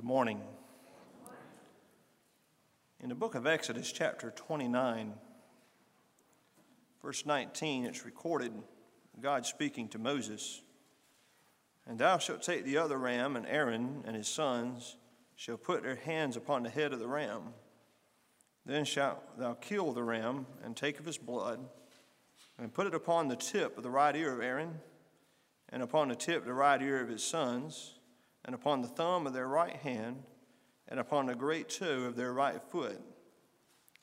[0.00, 0.40] Good morning.
[3.00, 5.12] In the book of Exodus, chapter 29,
[7.02, 8.50] verse 19, it's recorded
[9.20, 10.62] God speaking to Moses
[11.86, 14.96] And thou shalt take the other ram, and Aaron and his sons
[15.36, 17.52] shall put their hands upon the head of the ram.
[18.64, 21.60] Then shalt thou kill the ram, and take of his blood,
[22.56, 24.80] and put it upon the tip of the right ear of Aaron,
[25.68, 27.99] and upon the tip of the right ear of his sons
[28.44, 30.22] and upon the thumb of their right hand,
[30.88, 33.00] and upon the great toe of their right foot,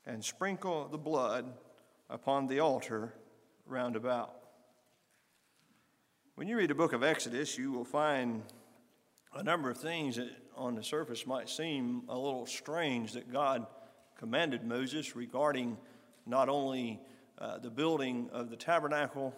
[0.06, 1.46] and sprinkle the blood
[2.10, 3.14] upon the altar
[3.66, 4.34] round about.
[6.36, 8.44] When you read the book of Exodus, you will find
[9.34, 13.66] a number of things that on the surface might seem a little strange that God
[14.18, 15.78] commanded Moses regarding
[16.26, 17.00] not only
[17.40, 19.34] uh, the building of the tabernacle,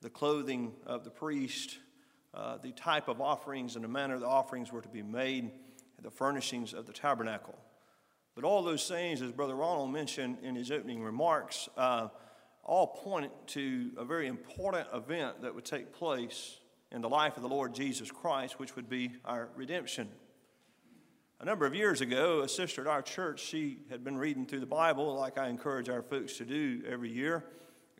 [0.00, 1.78] the clothing of the priest,
[2.34, 5.50] uh, the type of offerings and the manner the offerings were to be made,
[6.02, 7.56] the furnishings of the tabernacle.
[8.34, 12.08] But all those things, as Brother Ronald mentioned in his opening remarks, uh,
[12.64, 16.58] all point to a very important event that would take place
[16.90, 20.08] in the life of the Lord Jesus Christ, which would be our redemption.
[21.40, 24.60] A number of years ago, a sister at our church, she had been reading through
[24.60, 27.44] the Bible like I encourage our folks to do every year.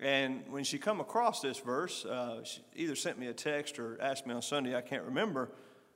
[0.03, 3.97] And when she come across this verse, uh, she either sent me a text or
[4.03, 5.49] asked me on Sunday, I can't remember,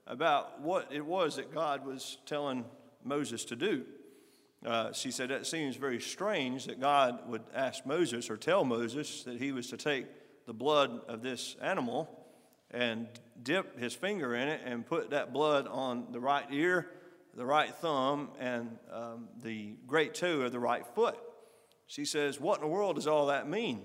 [0.07, 2.65] about what it was that God was telling
[3.03, 3.85] Moses to do.
[4.65, 9.25] Uh, she said that seems very strange that God would ask Moses or tell Moses
[9.25, 10.07] that he was to take
[10.47, 12.09] the blood of this animal
[12.71, 13.09] and
[13.43, 16.93] dip his finger in it and put that blood on the right ear,
[17.35, 21.19] the right thumb, and um, the great toe of the right foot.
[21.87, 23.81] She says, What in the world does all that mean?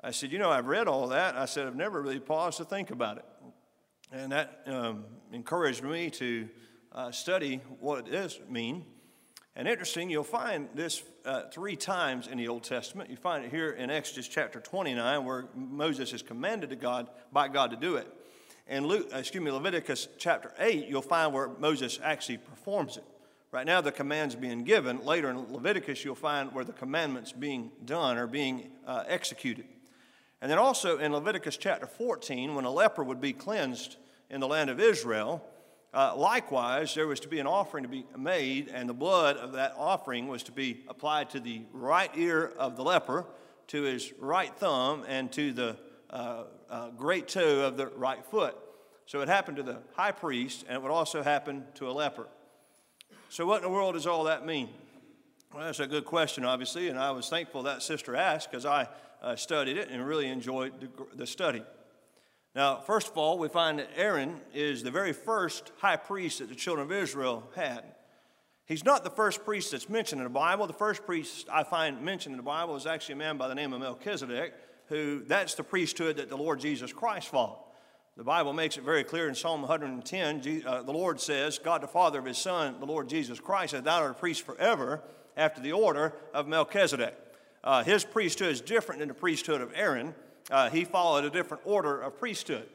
[0.00, 1.36] I said, You know, I've read all that.
[1.36, 3.24] I said, I've never really paused to think about it.
[4.12, 6.48] And that um, encouraged me to
[6.92, 8.84] uh, study what it does mean.
[9.56, 13.08] And interesting, you'll find this uh, three times in the Old Testament.
[13.08, 17.48] You find it here in Exodus chapter 29, where Moses is commanded to God by
[17.48, 18.08] God to do it.
[18.66, 23.04] In Luke, uh, excuse me, Leviticus chapter 8, you'll find where Moses actually performs it.
[23.54, 25.04] Right now, the command's being given.
[25.04, 29.66] Later in Leviticus, you'll find where the commandment's being done or being uh, executed.
[30.42, 33.94] And then also in Leviticus chapter 14, when a leper would be cleansed
[34.28, 35.40] in the land of Israel,
[35.94, 39.52] uh, likewise, there was to be an offering to be made, and the blood of
[39.52, 43.24] that offering was to be applied to the right ear of the leper,
[43.68, 45.76] to his right thumb, and to the
[46.10, 48.56] uh, uh, great toe of the right foot.
[49.06, 52.26] So it happened to the high priest, and it would also happen to a leper.
[53.34, 54.68] So, what in the world does all that mean?
[55.52, 58.86] Well, that's a good question, obviously, and I was thankful that sister asked because I
[59.20, 61.64] uh, studied it and really enjoyed the, the study.
[62.54, 66.48] Now, first of all, we find that Aaron is the very first high priest that
[66.48, 67.82] the children of Israel had.
[68.66, 70.68] He's not the first priest that's mentioned in the Bible.
[70.68, 73.56] The first priest I find mentioned in the Bible is actually a man by the
[73.56, 74.54] name of Melchizedek,
[74.86, 77.63] who that's the priesthood that the Lord Jesus Christ followed.
[78.16, 80.62] The Bible makes it very clear in Psalm 110.
[80.64, 83.82] Uh, the Lord says, God the Father of His Son, the Lord Jesus Christ, that
[83.82, 85.02] thou art a priest forever
[85.36, 87.18] after the order of Melchizedek.
[87.64, 90.14] Uh, his priesthood is different than the priesthood of Aaron.
[90.48, 92.68] Uh, he followed a different order of priesthood.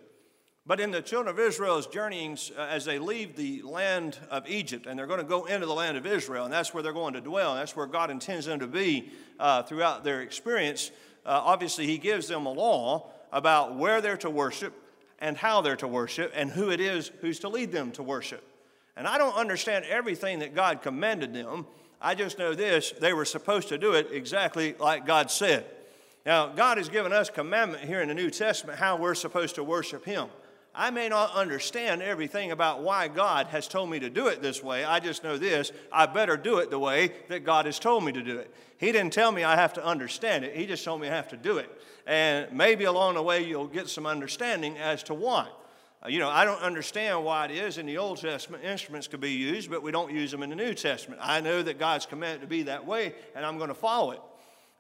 [0.66, 4.88] But in the children of Israel's journeyings, uh, as they leave the land of Egypt,
[4.88, 7.14] and they're going to go into the land of Israel, and that's where they're going
[7.14, 10.92] to dwell, and that's where God intends them to be uh, throughout their experience,
[11.26, 14.74] obviously, He gives them a law about where they're to worship
[15.20, 18.44] and how they're to worship and who it is who's to lead them to worship.
[18.96, 21.66] And I don't understand everything that God commanded them,
[22.02, 25.66] I just know this they were supposed to do it exactly like God said.
[26.26, 29.64] Now, God has given us commandment here in the New Testament how we're supposed to
[29.64, 30.28] worship Him.
[30.74, 34.64] I may not understand everything about why God has told me to do it this
[34.64, 34.84] way.
[34.84, 38.12] I just know this I better do it the way that God has told me
[38.12, 38.54] to do it.
[38.78, 41.30] He didn't tell me I have to understand it, He just told me I have
[41.30, 41.70] to do it.
[42.06, 45.48] And maybe along the way you'll get some understanding as to why.
[46.04, 49.20] Uh, you know, I don't understand why it is in the Old Testament instruments could
[49.20, 51.20] be used, but we don't use them in the New Testament.
[51.22, 54.22] I know that God's commanded to be that way, and I'm going to follow it.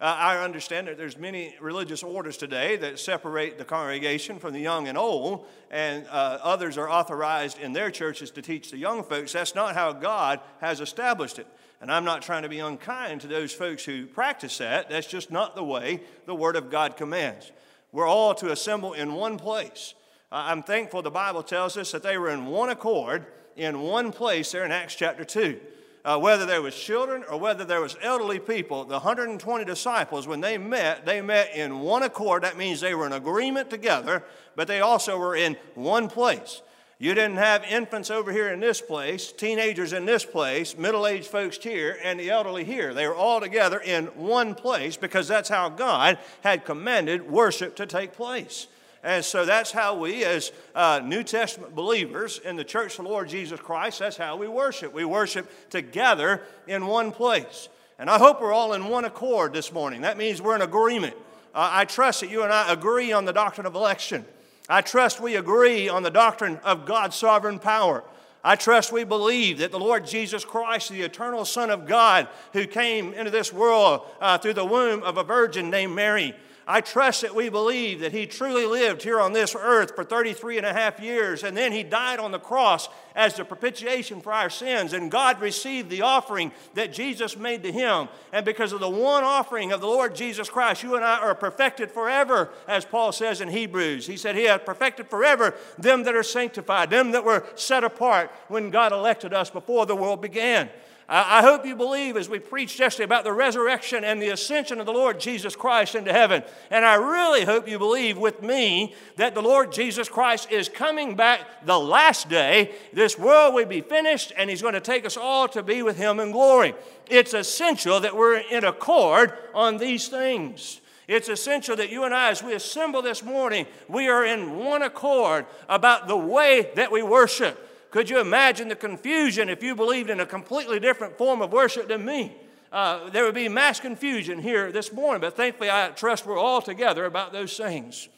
[0.01, 4.59] Uh, I understand that there's many religious orders today that separate the congregation from the
[4.61, 9.03] young and old, and uh, others are authorized in their churches to teach the young
[9.03, 9.33] folks.
[9.33, 11.47] That's not how God has established it.
[11.81, 14.89] And I'm not trying to be unkind to those folks who practice that.
[14.89, 17.51] That's just not the way the Word of God commands.
[17.91, 19.95] We're all to assemble in one place.
[20.31, 23.25] I'm thankful the Bible tells us that they were in one accord
[23.57, 25.59] in one place there in Acts chapter 2.
[26.05, 30.39] Uh, whether there was children or whether there was elderly people, the 120 disciples, when
[30.39, 32.43] they met, they met in one accord.
[32.43, 34.23] That means they were in agreement together,
[34.55, 36.61] but they also were in one place.
[37.01, 41.27] You didn't have infants over here in this place, teenagers in this place, middle aged
[41.27, 42.93] folks here, and the elderly here.
[42.93, 47.85] They were all together in one place because that's how God had commanded worship to
[47.85, 48.67] take place.
[49.03, 53.11] And so that's how we, as uh, New Testament believers in the Church of the
[53.11, 54.93] Lord Jesus Christ, that's how we worship.
[54.93, 57.69] We worship together in one place.
[57.97, 60.01] And I hope we're all in one accord this morning.
[60.01, 61.15] That means we're in agreement.
[61.53, 64.25] Uh, I trust that you and I agree on the doctrine of election.
[64.67, 68.03] I trust we agree on the doctrine of God's sovereign power.
[68.43, 72.67] I trust we believe that the Lord Jesus Christ, the eternal Son of God, who
[72.67, 76.33] came into this world uh, through the womb of a virgin named Mary,
[76.71, 80.57] I trust that we believe that he truly lived here on this earth for 33
[80.57, 84.31] and a half years, and then he died on the cross as the propitiation for
[84.31, 88.07] our sins, and God received the offering that Jesus made to him.
[88.31, 91.33] And because of the one offering of the Lord Jesus Christ, you and I are
[91.33, 94.05] perfected forever, as Paul says in Hebrews.
[94.05, 98.31] He said, He hath perfected forever them that are sanctified, them that were set apart
[98.47, 100.69] when God elected us before the world began.
[101.11, 104.85] I hope you believe, as we preached yesterday, about the resurrection and the ascension of
[104.85, 106.43] the Lord Jesus Christ into heaven.
[106.69, 111.15] And I really hope you believe with me that the Lord Jesus Christ is coming
[111.15, 112.75] back the last day.
[112.93, 115.97] This world will be finished, and He's going to take us all to be with
[115.97, 116.75] Him in glory.
[117.09, 120.79] It's essential that we're in accord on these things.
[121.07, 124.83] It's essential that you and I, as we assemble this morning, we are in one
[124.83, 127.65] accord about the way that we worship.
[127.91, 131.87] Could you imagine the confusion if you believed in a completely different form of worship
[131.87, 132.35] than me?
[132.71, 136.61] Uh, there would be mass confusion here this morning, but thankfully I trust we're all
[136.61, 138.09] together about those things.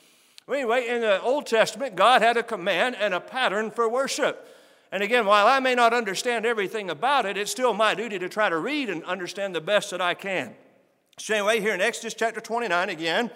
[0.46, 4.48] Well, anyway, in the Old Testament, God had a command and a pattern for worship.
[4.92, 8.28] And again, while I may not understand everything about it, it's still my duty to
[8.28, 10.54] try to read and understand the best that I can.
[11.18, 13.32] So, anyway, here in Exodus chapter 29 again,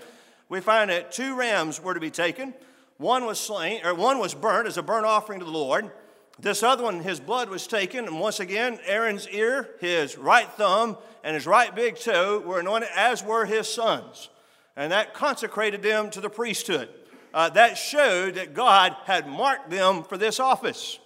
[0.50, 2.54] we find that two rams were to be taken.
[2.98, 5.92] One was slain, or one was burnt as a burnt offering to the Lord.
[6.40, 10.98] This other one, his blood was taken, and once again, Aaron's ear, his right thumb,
[11.24, 14.30] and his right big toe were anointed, as were his sons.
[14.76, 16.90] And that consecrated them to the priesthood.
[17.34, 21.00] Uh, that showed that God had marked them for this office.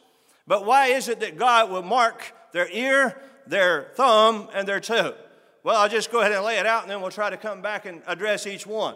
[0.47, 5.15] But why is it that God will mark their ear, their thumb, and their toe?
[5.63, 7.61] Well, I'll just go ahead and lay it out, and then we'll try to come
[7.61, 8.95] back and address each one.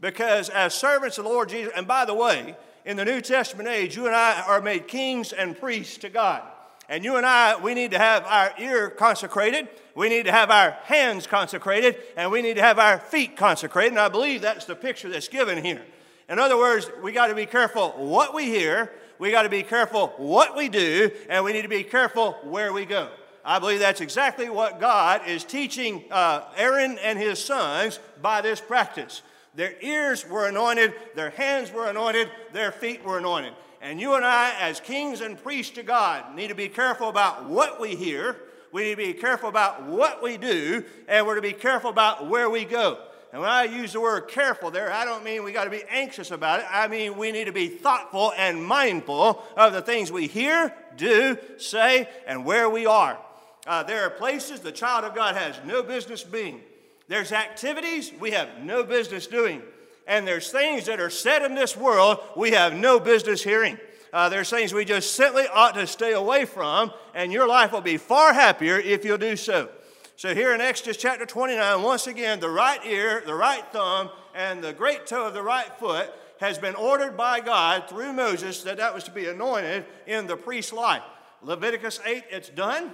[0.00, 3.68] Because as servants of the Lord Jesus, and by the way, in the New Testament
[3.68, 6.42] age, you and I are made kings and priests to God.
[6.88, 10.50] And you and I, we need to have our ear consecrated, we need to have
[10.50, 13.92] our hands consecrated, and we need to have our feet consecrated.
[13.92, 15.82] And I believe that's the picture that's given here.
[16.28, 19.62] In other words, we got to be careful what we hear, we got to be
[19.62, 23.08] careful what we do, and we need to be careful where we go.
[23.44, 28.60] I believe that's exactly what God is teaching uh, Aaron and his sons by this
[28.60, 29.22] practice.
[29.54, 33.52] Their ears were anointed, their hands were anointed, their feet were anointed.
[33.82, 37.46] And you and I, as kings and priests to God, need to be careful about
[37.46, 38.36] what we hear.
[38.72, 42.28] We need to be careful about what we do, and we're to be careful about
[42.28, 42.98] where we go.
[43.32, 45.84] And when I use the word careful there, I don't mean we got to be
[45.88, 46.66] anxious about it.
[46.68, 51.38] I mean we need to be thoughtful and mindful of the things we hear, do,
[51.56, 53.18] say, and where we are.
[53.66, 56.60] Uh, there are places the child of God has no business being.
[57.10, 59.62] There's activities we have no business doing.
[60.06, 63.78] And there's things that are said in this world we have no business hearing.
[64.12, 67.80] Uh, there's things we just simply ought to stay away from, and your life will
[67.80, 69.68] be far happier if you'll do so.
[70.14, 74.62] So, here in Exodus chapter 29, once again, the right ear, the right thumb, and
[74.62, 78.76] the great toe of the right foot has been ordered by God through Moses that
[78.76, 81.02] that was to be anointed in the priest's life.
[81.42, 82.92] Leviticus 8, it's done.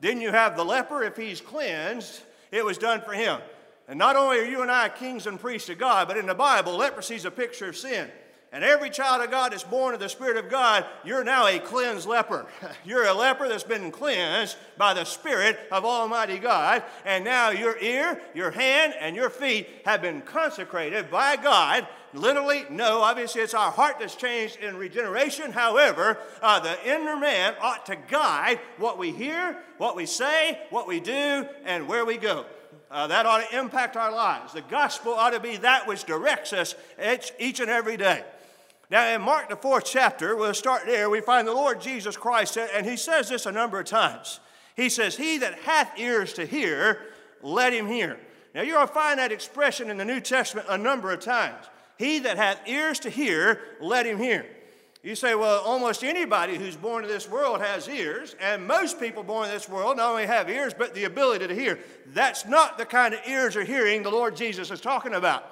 [0.00, 3.40] Then you have the leper, if he's cleansed, it was done for him.
[3.88, 6.34] And not only are you and I kings and priests of God, but in the
[6.34, 8.10] Bible, leprosy is a picture of sin.
[8.50, 11.58] And every child of God that's born of the Spirit of God, you're now a
[11.58, 12.46] cleansed leper.
[12.84, 16.82] You're a leper that's been cleansed by the Spirit of Almighty God.
[17.04, 21.86] And now your ear, your hand, and your feet have been consecrated by God.
[22.14, 25.52] Literally, no, obviously it's our heart that's changed in regeneration.
[25.52, 30.86] However, uh, the inner man ought to guide what we hear, what we say, what
[30.86, 32.46] we do, and where we go.
[32.90, 34.54] Uh, that ought to impact our lives.
[34.54, 38.24] The gospel ought to be that which directs us each, each and every day.
[38.90, 42.56] Now, in Mark, the fourth chapter, we'll start there, we find the Lord Jesus Christ,
[42.56, 44.40] and he says this a number of times.
[44.74, 47.02] He says, He that hath ears to hear,
[47.42, 48.18] let him hear.
[48.54, 51.66] Now, you're going to find that expression in the New Testament a number of times.
[51.98, 54.46] He that hath ears to hear, let him hear.
[55.02, 59.22] You say, well, almost anybody who's born in this world has ears, and most people
[59.22, 61.78] born in this world not only have ears, but the ability to hear.
[62.06, 65.44] That's not the kind of ears or hearing the Lord Jesus is talking about.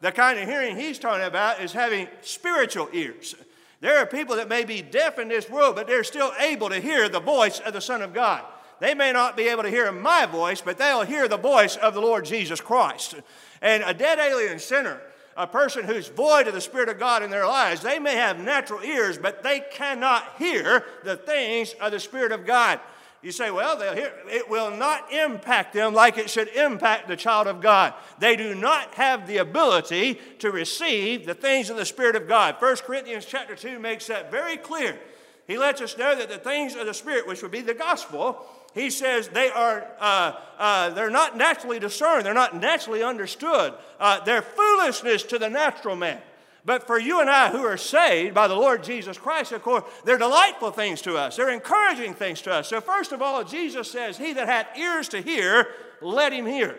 [0.00, 3.34] The kind of hearing he's talking about is having spiritual ears.
[3.80, 6.78] There are people that may be deaf in this world, but they're still able to
[6.78, 8.44] hear the voice of the Son of God.
[8.78, 11.94] They may not be able to hear my voice, but they'll hear the voice of
[11.94, 13.16] the Lord Jesus Christ.
[13.60, 15.00] And a dead alien sinner,
[15.36, 18.38] a person who's void of the Spirit of God in their lives, they may have
[18.38, 22.80] natural ears, but they cannot hear the things of the Spirit of God.
[23.22, 27.46] You say, well, hear, it will not impact them like it should impact the child
[27.46, 27.94] of God.
[28.18, 32.56] They do not have the ability to receive the things of the Spirit of God.
[32.58, 34.98] 1 Corinthians chapter 2 makes that very clear.
[35.46, 38.44] He lets us know that the things of the Spirit, which would be the gospel,
[38.74, 43.74] he says they are uh, uh, they're not naturally discerned, they're not naturally understood.
[43.98, 46.20] Uh, they're foolishness to the natural man.
[46.64, 49.82] But for you and I who are saved by the Lord Jesus Christ, of course,
[50.04, 51.36] they're delightful things to us.
[51.36, 52.68] They're encouraging things to us.
[52.68, 55.68] So, first of all, Jesus says, He that hath ears to hear,
[56.00, 56.78] let him hear.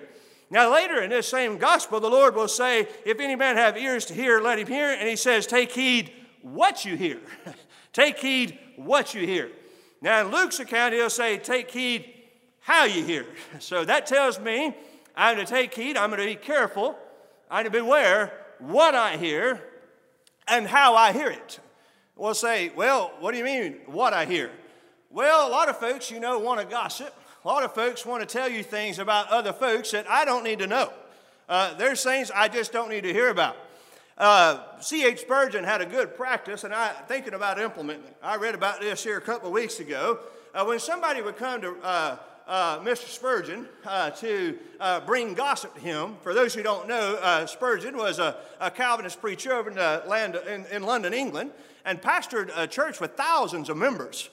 [0.50, 4.06] Now, later in this same gospel, the Lord will say, If any man have ears
[4.06, 4.90] to hear, let him hear.
[4.90, 7.20] And He says, Take heed what you hear.
[7.94, 9.50] Take heed what you hear.
[10.04, 12.14] Now, in Luke's account, he'll say, Take heed
[12.60, 13.26] how you hear.
[13.60, 14.76] So that tells me
[15.16, 16.98] I'm to take heed, I'm going to be careful,
[17.50, 19.62] I'm to beware what I hear
[20.48, 21.60] and how I hear it.
[22.16, 24.52] We'll say, well, what do you mean, what I hear?
[25.10, 27.14] Well, a lot of folks, you know, want to gossip.
[27.46, 30.44] A lot of folks want to tell you things about other folks that I don't
[30.44, 30.92] need to know.
[31.48, 33.56] Uh, there's things I just don't need to hear about.
[34.18, 35.22] Uh, C.H.
[35.22, 38.16] Spurgeon had a good practice, and I'm thinking about implementing it.
[38.22, 40.20] I read about this here a couple of weeks ago.
[40.54, 43.08] Uh, when somebody would come to uh, uh, Mr.
[43.08, 46.16] Spurgeon uh, to uh, bring gossip to him.
[46.22, 49.78] For those who don't know, Spurgeon was a, a, Calvinist preacher over in,
[50.08, 51.52] land, in, in, London, England,
[51.86, 54.30] and pastored a church with thousands of members.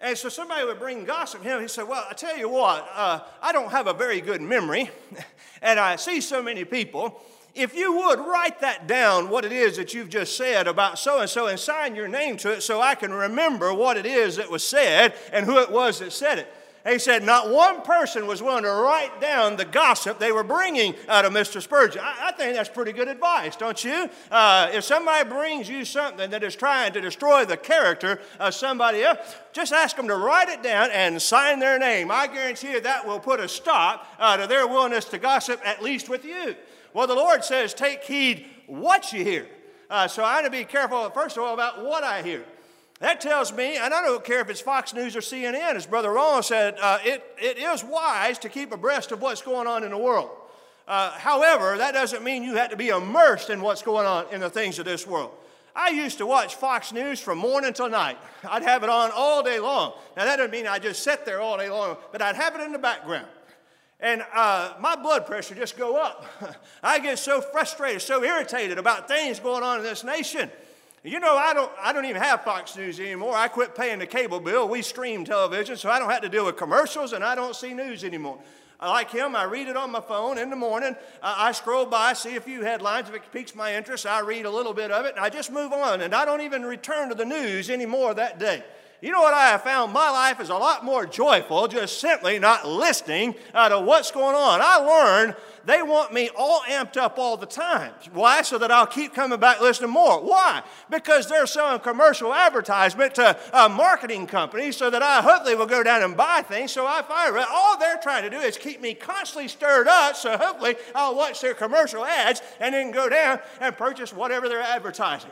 [0.00, 1.60] And so somebody would bring gossip to him.
[1.60, 4.88] He said, Well, I tell you what, I don't have a very good memory,
[5.60, 7.20] and I see so many people.
[7.60, 11.20] If you would write that down, what it is that you've just said about so
[11.20, 14.36] and so, and sign your name to it so I can remember what it is
[14.36, 16.52] that was said and who it was that said it.
[16.88, 20.94] He said not one person was willing to write down the gossip they were bringing
[21.08, 21.60] out of Mr.
[21.60, 22.00] Spurgeon.
[22.02, 24.08] I, I think that's pretty good advice, don't you?
[24.30, 29.02] Uh, if somebody brings you something that is trying to destroy the character of somebody
[29.02, 29.18] else,
[29.52, 32.10] just ask them to write it down and sign their name.
[32.10, 35.82] I guarantee you that will put a stop uh, to their willingness to gossip, at
[35.82, 36.56] least with you.
[36.92, 39.46] Well, the Lord says, take heed what you hear.
[39.88, 42.44] Uh, so I have to be careful, first of all, about what I hear.
[43.00, 46.12] That tells me, and I don't care if it's Fox News or CNN, as Brother
[46.12, 49.90] Ron said, uh, it, it is wise to keep abreast of what's going on in
[49.90, 50.30] the world.
[50.86, 54.40] Uh, however, that doesn't mean you have to be immersed in what's going on in
[54.40, 55.30] the things of this world.
[55.74, 58.18] I used to watch Fox News from morning till night.
[58.46, 59.94] I'd have it on all day long.
[60.16, 62.60] Now, that doesn't mean I just sit there all day long, but I'd have it
[62.60, 63.26] in the background.
[64.02, 66.24] And uh, my blood pressure just go up.
[66.82, 70.50] I get so frustrated, so irritated about things going on in this nation.
[71.02, 73.34] You know, I don't, I don't even have Fox News anymore.
[73.34, 74.68] I quit paying the cable bill.
[74.68, 77.72] We stream television, so I don't have to deal with commercials and I don't see
[77.72, 78.38] news anymore.
[78.82, 79.36] Like him.
[79.36, 80.96] I read it on my phone in the morning.
[81.22, 83.10] I scroll by, see a few headlines.
[83.10, 85.52] If it piques my interest, I read a little bit of it, and I just
[85.52, 86.00] move on.
[86.00, 88.64] And I don't even return to the news anymore that day.
[89.02, 89.94] You know what I have found?
[89.94, 94.36] My life is a lot more joyful just simply not listening uh, to what's going
[94.36, 94.60] on.
[94.62, 97.92] I learned they want me all amped up all the time.
[98.12, 98.42] Why?
[98.42, 100.20] So that I'll keep coming back listening more.
[100.20, 100.62] Why?
[100.90, 105.82] Because they're selling commercial advertisement to uh, marketing companies so that I hopefully will go
[105.82, 106.72] down and buy things.
[106.72, 107.46] So I fire it.
[107.50, 110.14] All they're trying to do is keep me constantly stirred up.
[110.14, 114.60] So hopefully I'll watch their commercial ads and then go down and purchase whatever they're
[114.60, 115.30] advertising.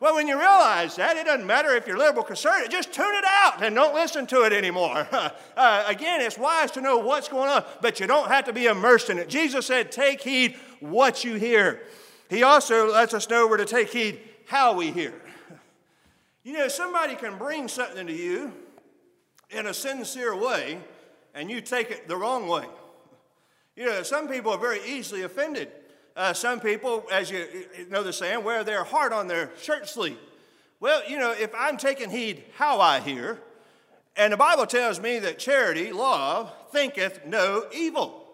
[0.00, 3.24] Well, when you realize that, it doesn't matter if you're liberal conservative, just tune it
[3.26, 5.08] out and don't listen to it anymore.
[5.56, 8.66] uh, again, it's wise to know what's going on, but you don't have to be
[8.66, 9.28] immersed in it.
[9.28, 11.82] Jesus said, Take heed what you hear.
[12.30, 15.14] He also lets us know we're to take heed how we hear.
[16.44, 18.52] You know, somebody can bring something to you
[19.50, 20.78] in a sincere way,
[21.34, 22.66] and you take it the wrong way.
[23.74, 25.70] You know, some people are very easily offended
[26.18, 27.46] uh, some people, as you
[27.90, 30.18] know the saying, wear their heart on their shirt sleeve.
[30.80, 33.40] Well, you know, if I'm taking heed how I hear,
[34.16, 38.24] and the Bible tells me that charity, love, thinketh no evil.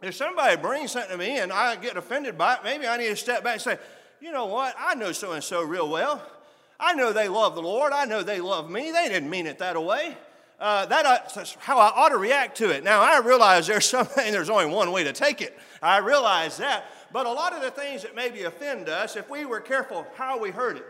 [0.00, 3.08] If somebody brings something to me and I get offended by it, maybe I need
[3.08, 3.78] to step back and say,
[4.20, 4.76] you know what?
[4.78, 6.24] I know so and so real well.
[6.78, 7.92] I know they love the Lord.
[7.92, 8.92] I know they love me.
[8.92, 10.16] They didn't mean it that way.
[10.60, 12.84] Uh, that, that's how I ought to react to it.
[12.84, 15.58] Now, I realize there's something, there's only one way to take it.
[15.82, 16.84] I realize that.
[17.12, 20.38] But a lot of the things that maybe offend us, if we were careful how
[20.38, 20.86] we heard it,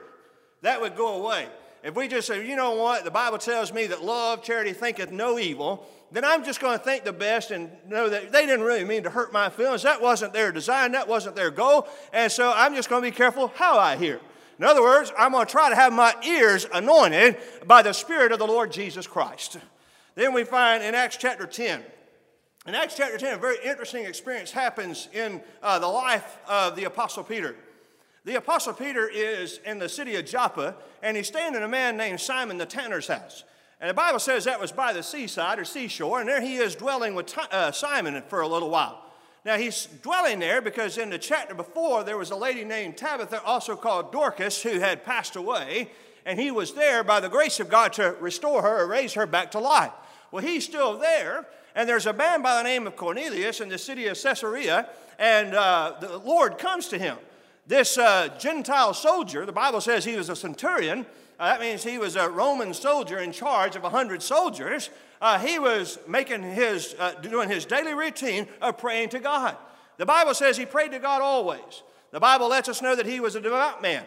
[0.62, 1.48] that would go away.
[1.84, 5.12] If we just say, you know what, the Bible tells me that love, charity thinketh
[5.12, 8.64] no evil, then I'm just going to think the best and know that they didn't
[8.64, 9.82] really mean to hurt my feelings.
[9.82, 11.87] That wasn't their design, that wasn't their goal.
[12.12, 14.20] And so I'm just going to be careful how I hear.
[14.58, 18.32] In other words, I'm going to try to have my ears anointed by the Spirit
[18.32, 19.58] of the Lord Jesus Christ.
[20.16, 21.82] Then we find in Acts chapter 10,
[22.68, 26.84] in Acts chapter 10, a very interesting experience happens in uh, the life of the
[26.84, 27.56] Apostle Peter.
[28.26, 31.96] The Apostle Peter is in the city of Joppa, and he's staying in a man
[31.96, 33.44] named Simon the tanner's house.
[33.80, 36.75] And the Bible says that was by the seaside or seashore, and there he is
[36.75, 39.02] dwelling with uh, Simon for a little while.
[39.46, 43.42] Now he's dwelling there because in the chapter before there was a lady named Tabitha,
[43.44, 45.90] also called Dorcas, who had passed away,
[46.26, 49.26] and he was there by the grace of God to restore her or raise her
[49.26, 49.92] back to life.
[50.30, 51.46] Well, he's still there,
[51.78, 55.54] and there's a man by the name of Cornelius in the city of Caesarea, and
[55.54, 57.16] uh, the Lord comes to him.
[57.68, 61.06] This uh, Gentile soldier, the Bible says he was a centurion.
[61.38, 64.90] Uh, that means he was a Roman soldier in charge of 100 soldiers.
[65.23, 69.56] Uh, he was making his, uh, doing his daily routine of praying to God.
[69.99, 71.85] The Bible says he prayed to God always.
[72.11, 74.02] The Bible lets us know that he was a devout man.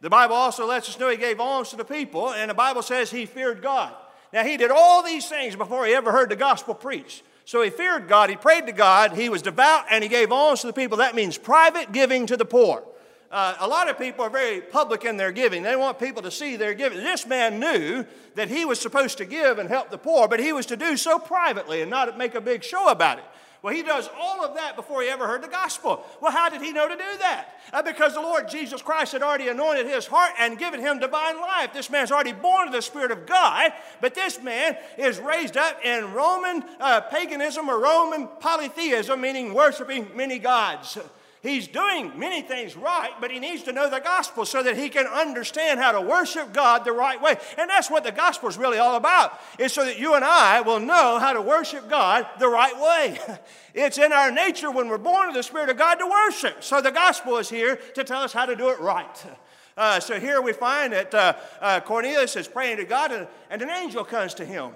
[0.00, 2.82] The Bible also lets us know he gave alms to the people, and the Bible
[2.82, 3.94] says he feared God.
[4.32, 7.22] Now, he did all these things before he ever heard the gospel preached.
[7.44, 10.60] So he feared God, he prayed to God, he was devout, and he gave alms
[10.60, 10.98] to the people.
[10.98, 12.82] That means private giving to the poor.
[13.30, 15.62] Uh, a lot of people are very public in their giving.
[15.62, 16.98] They want people to see their giving.
[16.98, 20.52] This man knew that he was supposed to give and help the poor, but he
[20.52, 23.24] was to do so privately and not make a big show about it.
[23.62, 26.04] Well, he does all of that before he ever heard the gospel.
[26.20, 27.60] Well, how did he know to do that?
[27.72, 31.40] Uh, because the Lord Jesus Christ had already anointed his heart and given him divine
[31.40, 31.72] life.
[31.72, 35.78] This man's already born of the Spirit of God, but this man is raised up
[35.84, 40.98] in Roman uh, paganism or Roman polytheism, meaning worshiping many gods.
[41.42, 44.88] He's doing many things right, but he needs to know the gospel so that he
[44.88, 47.36] can understand how to worship God the right way.
[47.58, 50.60] And that's what the gospel is really all about, is so that you and I
[50.60, 53.18] will know how to worship God the right way.
[53.74, 56.62] It's in our nature when we're born of the Spirit of God to worship.
[56.62, 59.24] So the gospel is here to tell us how to do it right.
[59.74, 63.62] Uh, so here we find that uh, uh, Cornelius is praying to God, and, and
[63.62, 64.72] an angel comes to him.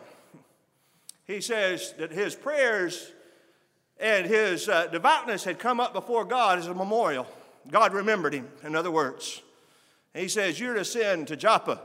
[1.27, 3.13] He says that his prayers
[3.99, 7.27] and his uh, devoutness had come up before God as a memorial.
[7.71, 9.43] God remembered him, in other words.
[10.15, 11.81] he says, You're to send to Joppa,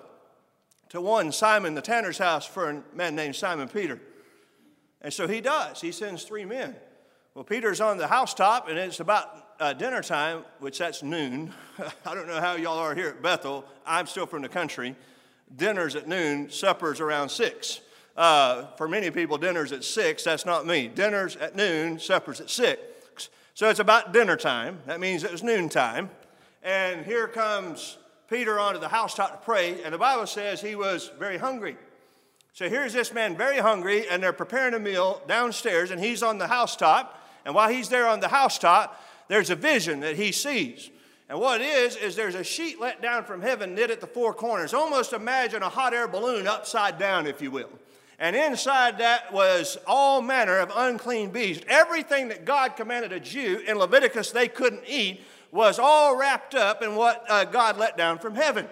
[0.90, 4.00] to one Simon the tanner's house for a man named Simon Peter.
[5.02, 5.82] And so he does.
[5.82, 6.76] He sends three men.
[7.34, 11.54] Well, Peter's on the housetop, and it's about uh, dinner time, which that's noon.
[12.06, 13.66] I don't know how y'all are here at Bethel.
[13.86, 14.96] I'm still from the country.
[15.56, 17.80] Dinner's at noon, supper's around six.
[18.22, 20.26] Uh, for many people, dinner's at six.
[20.26, 20.88] That's not me.
[20.88, 23.30] Dinner's at noon, supper's at six.
[23.56, 24.78] So it's about dinner time.
[24.86, 26.12] That means it was noon time.
[26.62, 27.98] And here comes
[28.30, 31.78] Peter onto the housetop to pray, and the Bible says he was very hungry.
[32.54, 36.38] So here's this man very hungry, and they're preparing a meal downstairs, and he's on
[36.38, 37.20] the housetop.
[37.44, 40.92] And while he's there on the housetop, there's a vision that he sees.
[41.28, 44.06] And what it is, is there's a sheet let down from heaven knit at the
[44.06, 44.76] four corners.
[44.76, 47.72] Almost imagine a hot air balloon upside down, if you will
[48.22, 51.66] and inside that was all manner of unclean beasts.
[51.68, 56.84] Everything that God commanded a Jew in Leviticus they couldn't eat was all wrapped up
[56.84, 58.68] in what uh, God let down from heaven.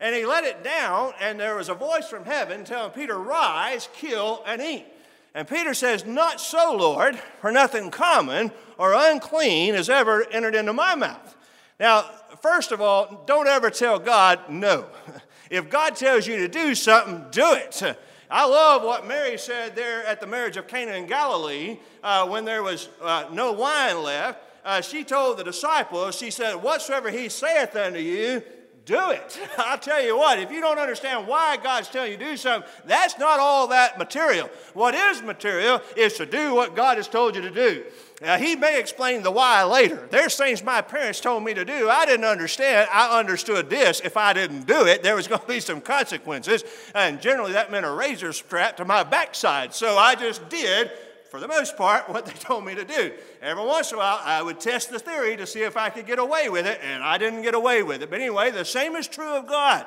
[0.00, 3.88] And he let it down, and there was a voice from heaven telling Peter, Rise,
[3.94, 4.86] kill, and eat.
[5.32, 10.72] And Peter says, Not so, Lord, for nothing common or unclean has ever entered into
[10.72, 11.36] my mouth.
[11.78, 12.02] Now,
[12.42, 14.86] first of all, don't ever tell God no.
[15.50, 17.96] If God tells you to do something, do it.
[18.30, 22.44] I love what Mary said there at the marriage of Cana in Galilee uh, when
[22.44, 24.42] there was uh, no wine left.
[24.64, 28.42] Uh, she told the disciples, she said, Whatsoever he saith unto you,
[28.88, 29.38] do it.
[29.58, 32.68] I'll tell you what, if you don't understand why God's telling you to do something,
[32.86, 34.50] that's not all that material.
[34.72, 37.84] What is material is to do what God has told you to do.
[38.20, 40.08] Now, he may explain the why later.
[40.10, 41.88] There's things my parents told me to do.
[41.88, 42.88] I didn't understand.
[42.92, 44.00] I understood this.
[44.00, 46.64] If I didn't do it, there was going to be some consequences.
[46.96, 49.72] And generally, that meant a razor strap to my backside.
[49.72, 50.90] So I just did,
[51.30, 53.12] for the most part, what they told me to do.
[53.42, 56.06] Every once in a while, I would test the theory to see if I could
[56.06, 58.10] get away with it, and I didn't get away with it.
[58.10, 59.86] But anyway, the same is true of God.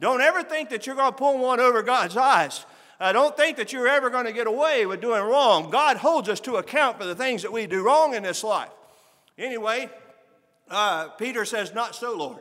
[0.00, 2.66] Don't ever think that you're going to pull one over God's eyes.
[3.00, 5.70] I don't think that you're ever going to get away with doing wrong.
[5.70, 8.70] God holds us to account for the things that we do wrong in this life.
[9.36, 9.90] Anyway,
[10.70, 12.38] uh, Peter says, Not so, Lord.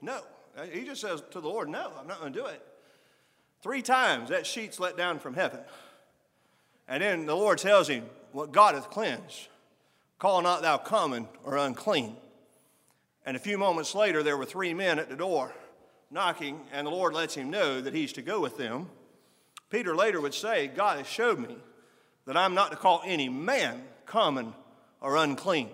[0.00, 0.20] No.
[0.56, 2.62] Uh, he just says to the Lord, No, I'm not going to do it.
[3.62, 5.60] Three times that sheet's let down from heaven.
[6.88, 9.48] And then the Lord tells him, What God hath cleansed,
[10.18, 12.16] call not thou common or unclean.
[13.24, 15.52] And a few moments later, there were three men at the door
[16.10, 18.88] knocking, and the Lord lets him know that he's to go with them.
[19.70, 21.56] Peter later would say, God has showed me
[22.26, 24.54] that I'm not to call any man common
[25.00, 25.70] or unclean.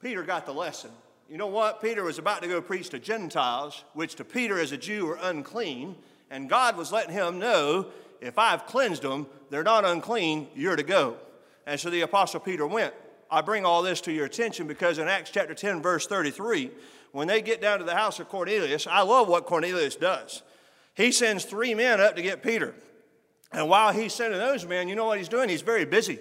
[0.00, 0.90] Peter got the lesson.
[1.28, 1.82] you know what?
[1.82, 5.18] Peter was about to go preach to Gentiles, which to Peter as a Jew were
[5.20, 5.96] unclean,
[6.30, 7.86] and God was letting him know
[8.20, 11.16] if I've cleansed them, they're not unclean, you're to go.
[11.66, 12.94] And so the Apostle Peter went.
[13.30, 16.70] I bring all this to your attention because in Acts chapter 10, verse 33,
[17.12, 20.42] when they get down to the house of Cornelius, I love what Cornelius does.
[20.94, 22.74] He sends three men up to get Peter.
[23.52, 25.48] And while he's sending those men, you know what he's doing?
[25.48, 26.18] He's very busy.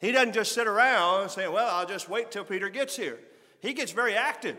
[0.00, 3.18] He doesn't just sit around and say, Well, I'll just wait till Peter gets here.
[3.60, 4.56] He gets very active.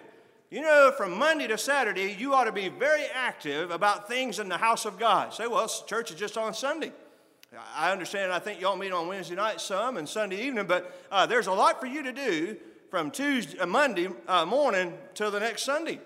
[0.51, 4.49] You know, from Monday to Saturday, you ought to be very active about things in
[4.49, 5.33] the house of God.
[5.33, 6.91] Say, well, church is just on Sunday.
[7.73, 11.25] I understand, I think y'all meet on Wednesday night some and Sunday evening, but uh,
[11.25, 12.57] there's a lot for you to do
[12.89, 16.01] from Tuesday, uh, Monday uh, morning till the next Sunday.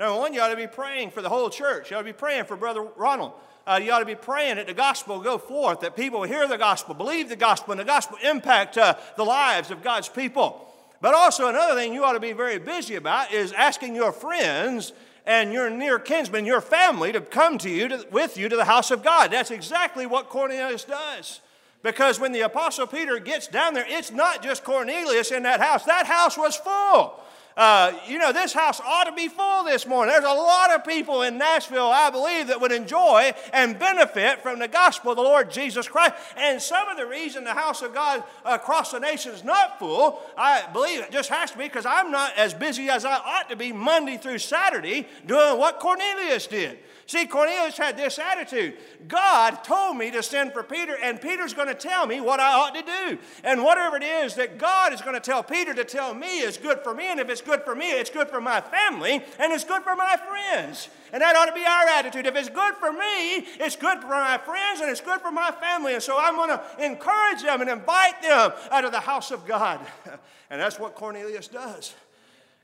[0.00, 1.92] Number one, you ought to be praying for the whole church.
[1.92, 3.34] You ought to be praying for Brother Ronald.
[3.68, 6.58] Uh, you ought to be praying that the gospel go forth, that people hear the
[6.58, 10.72] gospel, believe the gospel, and the gospel impact uh, the lives of God's people.
[11.00, 14.92] But also, another thing you ought to be very busy about is asking your friends
[15.26, 18.64] and your near kinsmen, your family, to come to you, to, with you to the
[18.64, 19.30] house of God.
[19.30, 21.40] That's exactly what Cornelius does.
[21.82, 25.84] Because when the Apostle Peter gets down there, it's not just Cornelius in that house,
[25.84, 27.20] that house was full.
[27.56, 30.12] Uh, you know, this house ought to be full this morning.
[30.12, 34.58] There's a lot of people in Nashville, I believe, that would enjoy and benefit from
[34.58, 36.14] the gospel of the Lord Jesus Christ.
[36.36, 40.20] And some of the reason the house of God across the nation is not full,
[40.36, 43.48] I believe it just has to be because I'm not as busy as I ought
[43.48, 46.78] to be Monday through Saturday doing what Cornelius did.
[47.06, 51.68] See, Cornelius had this attitude God told me to send for Peter, and Peter's going
[51.68, 53.18] to tell me what I ought to do.
[53.44, 56.56] And whatever it is that God is going to tell Peter to tell me is
[56.56, 59.52] good for me, and if it's good for me, it's good for my family, and
[59.52, 60.88] it's good for my friends.
[61.12, 62.26] And that ought to be our attitude.
[62.26, 65.52] If it's good for me, it's good for my friends, and it's good for my
[65.52, 65.94] family.
[65.94, 69.46] And so I'm going to encourage them and invite them out of the house of
[69.46, 69.80] God.
[70.48, 71.92] And that's what Cornelius does.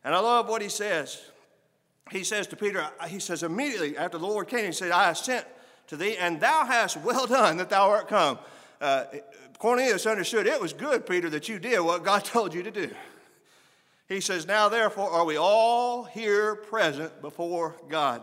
[0.05, 1.21] And I love what he says
[2.11, 5.19] he says to Peter, he says, immediately after the Lord came, he said, I have
[5.19, 5.47] sent
[5.89, 8.39] to thee, and thou hast well done that thou art come.
[8.81, 9.05] Uh,
[9.59, 12.91] Cornelius understood it was good, Peter, that you did what God told you to do.
[14.09, 18.23] He says, Now therefore are we all here present before God.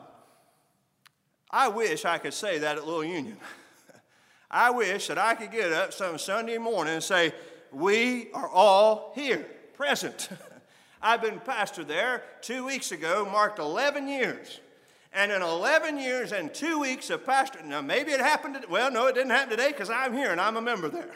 [1.50, 3.38] I wish I could say that at Little Union.
[4.52, 7.34] I wish that I could get up some Sunday morning and say,
[7.72, 10.30] We are all here present.
[11.02, 14.60] I've been pastor there two weeks ago, marked 11 years.
[15.14, 18.92] And in 11 years and two weeks of pastor, now maybe it happened, to, well,
[18.92, 21.10] no, it didn't happen today because I'm here and I'm a member there.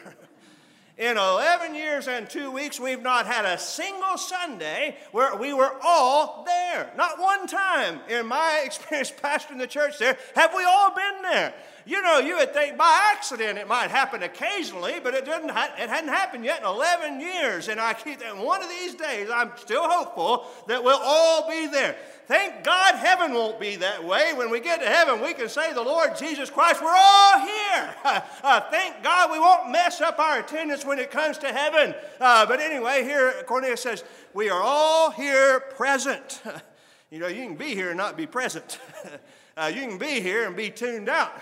[0.98, 5.76] in 11 years and two weeks, we've not had a single Sunday where we were
[5.84, 6.90] all there.
[6.96, 11.54] Not one time in my experience pastoring the church there have we all been there.
[11.86, 15.50] You know, you would think by accident it might happen occasionally, but it didn't.
[15.50, 17.68] Ha- it hadn't happened yet in 11 years.
[17.68, 18.36] And I keep that.
[18.36, 21.94] One of these days, I'm still hopeful that we'll all be there.
[22.26, 24.32] Thank God heaven won't be that way.
[24.32, 27.94] When we get to heaven, we can say, The Lord Jesus Christ, we're all here.
[28.44, 31.94] Uh, thank God we won't mess up our attendance when it comes to heaven.
[32.20, 36.42] Uh, but anyway, here Cornelius says, We are all here present.
[37.10, 38.78] you know, you can be here and not be present.
[39.56, 41.32] uh, you can be here and be tuned out.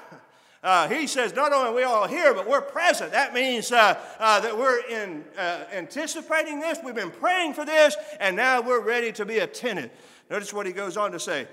[0.63, 3.11] Uh, he says, not only are we all here, but we're present.
[3.11, 7.97] That means uh, uh, that we're in, uh, anticipating this, we've been praying for this,
[8.21, 9.91] and now we're ready to be attentive.
[10.31, 11.49] Notice what he goes on to say.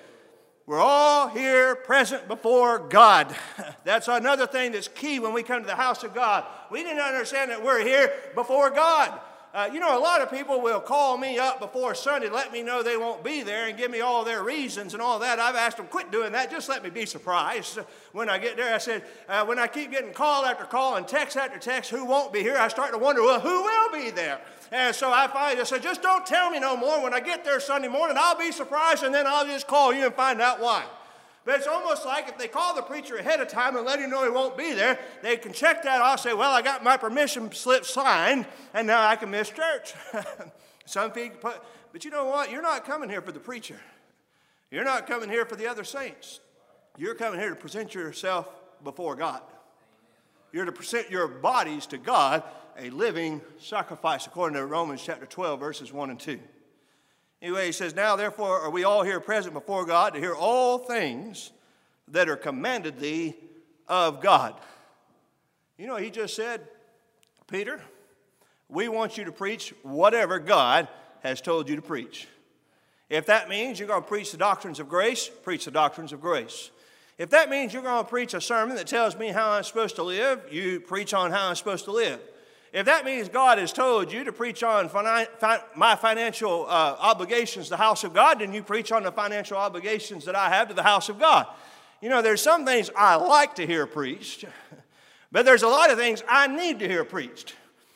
[0.68, 3.36] We're all here present before God.
[3.84, 6.46] That's another thing that's key when we come to the house of God.
[6.70, 9.20] We to understand that we're here before God.
[9.52, 12.62] Uh, you know, a lot of people will call me up before Sunday, let me
[12.62, 15.40] know they won't be there, and give me all their reasons and all that.
[15.40, 16.52] I've asked them, quit doing that.
[16.52, 17.80] Just let me be surprised.
[18.12, 21.08] When I get there, I said, uh, when I keep getting call after call and
[21.08, 24.12] text after text, who won't be here, I start to wonder, well, who will be
[24.12, 24.40] there?
[24.72, 27.02] And so I finally said, just don't tell me no more.
[27.02, 30.06] When I get there Sunday morning, I'll be surprised, and then I'll just call you
[30.06, 30.86] and find out why.
[31.50, 34.12] But it's almost like if they call the preacher ahead of time and let him
[34.12, 36.96] know he won't be there, they can check that off, say, Well, I got my
[36.96, 39.96] permission slip signed, and now I can miss church.
[40.86, 42.52] Some people put, but you know what?
[42.52, 43.80] You're not coming here for the preacher.
[44.70, 46.40] You're not coming here for the other saints.
[47.00, 48.48] You're coming here to present yourself
[48.84, 49.42] before God.
[50.52, 52.44] You're to present your bodies to God
[52.78, 56.40] a living sacrifice, according to Romans chapter 12, verses 1 and 2.
[57.42, 60.78] Anyway, he says, Now therefore are we all here present before God to hear all
[60.78, 61.52] things
[62.10, 63.36] that are commanded thee
[63.88, 64.56] of God.
[65.78, 66.62] You know, he just said,
[67.48, 67.82] Peter,
[68.68, 70.88] we want you to preach whatever God
[71.24, 72.28] has told you to preach.
[73.10, 76.22] If that means you're going to preach the doctrines of grace, preach the doctrines of
[76.22, 76.70] grace.
[77.18, 79.96] If that means you're going to preach a sermon that tells me how I'm supposed
[79.96, 82.20] to live, you preach on how I'm supposed to live.
[82.72, 84.90] If that means God has told you to preach on
[85.76, 89.58] my financial uh, obligations to the house of God, then you preach on the financial
[89.58, 91.48] obligations that I have to the house of God.
[92.02, 94.46] You know, there's some things I like to hear preached,
[95.32, 97.56] but there's a lot of things I need to hear preached.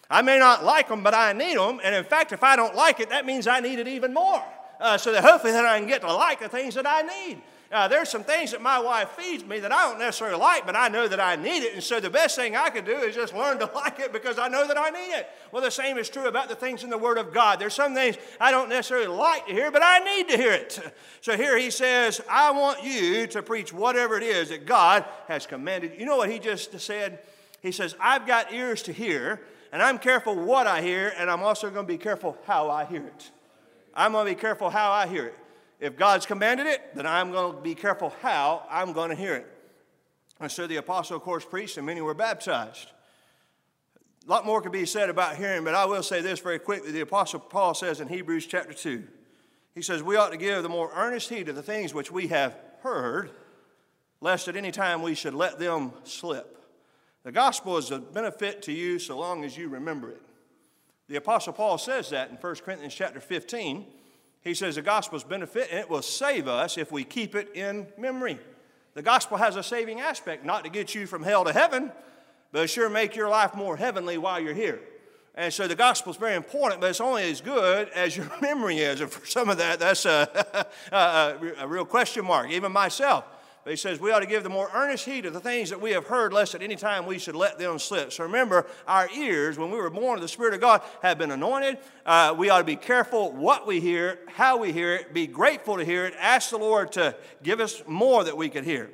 [0.09, 1.79] I may not like them, but I need them.
[1.83, 4.43] And in fact, if I don't like it, that means I need it even more.
[4.79, 7.41] Uh, so that hopefully that I can get to like the things that I need.
[7.73, 10.75] Uh, there's some things that my wife feeds me that I don't necessarily like, but
[10.75, 11.73] I know that I need it.
[11.73, 14.38] And so the best thing I could do is just learn to like it because
[14.38, 15.27] I know that I need it.
[15.51, 17.59] Well, the same is true about the things in the Word of God.
[17.59, 20.79] There's some things I don't necessarily like to hear, but I need to hear it.
[21.21, 25.45] So here he says, I want you to preach whatever it is that God has
[25.45, 25.93] commanded.
[25.97, 27.19] You know what he just said?
[27.62, 29.39] He says, I've got ears to hear,
[29.71, 32.83] and I'm careful what I hear, and I'm also going to be careful how I
[32.83, 33.31] hear it.
[33.95, 35.38] I'm going to be careful how I hear it.
[35.83, 39.35] If God's commanded it, then I'm going to be careful how I'm going to hear
[39.35, 39.45] it.
[40.39, 42.87] And so the apostle, of course, preached, and many were baptized.
[44.25, 46.93] A lot more could be said about hearing, but I will say this very quickly.
[46.93, 49.03] The apostle Paul says in Hebrews chapter 2,
[49.75, 52.27] he says, We ought to give the more earnest heed to the things which we
[52.27, 53.31] have heard,
[54.21, 56.63] lest at any time we should let them slip.
[57.23, 60.21] The gospel is a benefit to you so long as you remember it.
[61.09, 63.85] The apostle Paul says that in 1 Corinthians chapter 15.
[64.43, 67.88] He says the gospel's benefit and it will save us if we keep it in
[67.97, 68.39] memory.
[68.93, 71.91] The gospel has a saving aspect, not to get you from hell to heaven,
[72.51, 74.79] but sure make your life more heavenly while you're here.
[75.36, 78.77] And so the gospel is very important, but it's only as good as your memory
[78.77, 79.01] is.
[79.01, 83.25] And for some of that, that's a, a, a real question mark, even myself.
[83.63, 85.80] But he says we ought to give the more earnest heed to the things that
[85.80, 88.12] we have heard, lest at any time we should let them slip.
[88.12, 91.32] So remember, our ears, when we were born of the Spirit of God, have been
[91.32, 91.78] anointed.
[92.06, 95.78] Uh, we ought to be careful what we hear, how we hear it, be grateful
[95.78, 98.89] to hear it, ask the Lord to give us more that we could hear.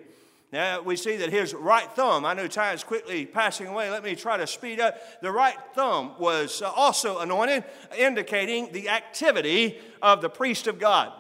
[0.52, 4.04] Now we see that his right thumb, I know time is quickly passing away, let
[4.04, 5.22] me try to speed up.
[5.22, 7.64] The right thumb was also anointed,
[7.98, 11.12] indicating the activity of the priest of God.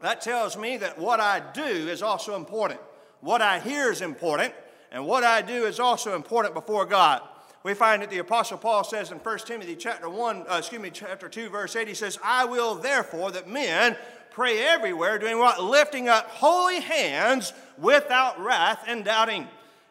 [0.00, 2.80] That tells me that what I do is also important.
[3.20, 4.52] What I hear is important,
[4.92, 7.22] and what I do is also important before God.
[7.62, 10.90] We find that the Apostle Paul says in 1 Timothy chapter 1, uh, excuse me,
[10.90, 13.96] chapter 2, verse 8, he says, I will therefore that men
[14.30, 15.60] pray everywhere, doing what?
[15.60, 19.48] Lifting up holy hands without wrath and doubting.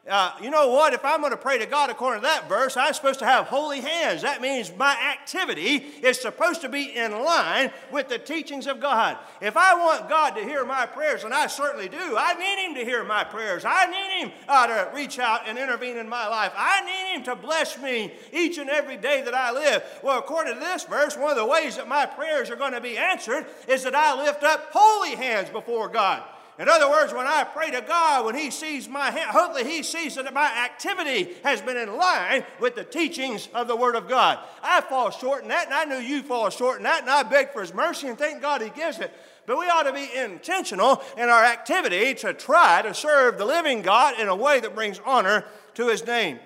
[0.07, 0.93] Uh, you know what?
[0.93, 3.47] If I'm going to pray to God according to that verse, I'm supposed to have
[3.47, 4.21] holy hands.
[4.21, 9.17] That means my activity is supposed to be in line with the teachings of God.
[9.41, 12.75] If I want God to hear my prayers, and I certainly do, I need Him
[12.75, 13.63] to hear my prayers.
[13.65, 16.53] I need Him uh, to reach out and intervene in my life.
[16.55, 19.83] I need Him to bless me each and every day that I live.
[20.03, 22.81] Well, according to this verse, one of the ways that my prayers are going to
[22.81, 26.21] be answered is that I lift up holy hands before God.
[26.57, 29.83] In other words, when I pray to God, when He sees my hand, hopefully He
[29.83, 34.07] sees that my activity has been in line with the teachings of the Word of
[34.07, 34.39] God.
[34.63, 37.23] I fall short in that, and I knew you fall short in that, and I
[37.23, 39.13] beg for His mercy, and thank God He gives it.
[39.45, 43.81] But we ought to be intentional in our activity to try to serve the living
[43.81, 46.39] God in a way that brings honor to His name.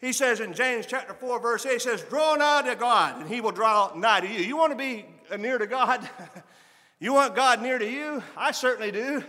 [0.00, 3.28] He says in James chapter 4, verse 8, he says, Draw nigh to God, and
[3.28, 4.38] He will draw nigh to you.
[4.38, 5.04] You want to be
[5.36, 6.08] near to God?
[7.00, 8.22] you want God near to you?
[8.36, 9.24] I certainly do.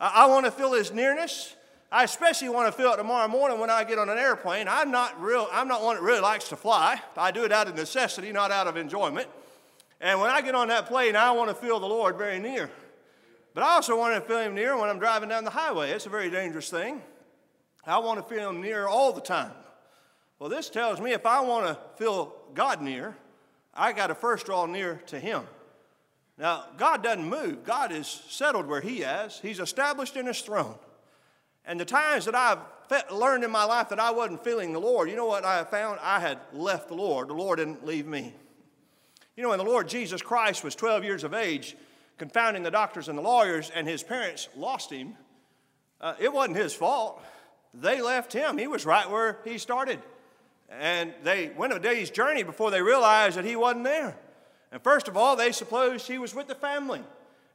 [0.00, 1.54] I, want to feel his nearness.
[1.90, 4.68] I especially want to feel it tomorrow morning when I get on an airplane.
[4.68, 7.00] I'm not real, I'm not one that really likes to fly.
[7.16, 9.26] I do it out of necessity, not out of enjoyment.
[10.00, 12.70] And when I get on that plane, I want to feel the Lord very near.
[13.54, 15.90] But I also want to feel him near when I'm driving down the highway.
[15.90, 17.02] It's a very dangerous thing.
[17.84, 19.52] I want to feel him near all the time.
[20.38, 23.16] Well, this tells me if I want to feel God near,
[23.74, 25.44] I got to first draw near to him.
[26.38, 27.64] Now, God doesn't move.
[27.64, 30.76] God is settled where He is, He's established in His throne.
[31.64, 32.60] And the times that I've
[33.12, 35.98] learned in my life that I wasn't feeling the Lord, you know what I found?
[36.02, 37.28] I had left the Lord.
[37.28, 38.32] The Lord didn't leave me.
[39.36, 41.76] You know, when the Lord Jesus Christ was 12 years of age,
[42.16, 45.14] confounding the doctors and the lawyers, and his parents lost him,
[46.00, 47.22] uh, it wasn't his fault.
[47.74, 48.56] They left him.
[48.56, 50.00] He was right where he started.
[50.70, 54.16] And they went a day's journey before they realized that he wasn't there.
[54.70, 57.02] And first of all, they supposed he was with the family.